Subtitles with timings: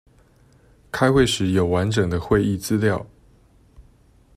[0.91, 3.05] 開會時有完整的會議資料